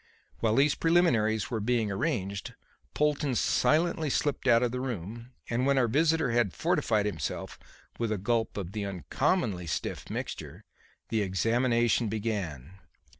While 0.39 0.55
these 0.55 0.73
preliminaries 0.73 1.51
were 1.51 1.59
being 1.59 1.91
arranged, 1.91 2.55
Polton 2.95 3.35
silently 3.35 4.09
slipped 4.09 4.47
out 4.47 4.63
of 4.63 4.71
the 4.71 4.79
room, 4.79 5.31
and 5.47 5.67
when 5.67 5.77
our 5.77 5.87
visitor 5.87 6.31
had 6.31 6.55
fortified 6.55 7.05
himself 7.05 7.59
with 7.99 8.11
a 8.11 8.17
gulp 8.17 8.57
of 8.57 8.71
the 8.71 8.83
uncommonly 8.83 9.67
stiff 9.67 10.09
mixture, 10.09 10.63
the 11.09 11.21
examination 11.21 12.07
began. 12.07 12.79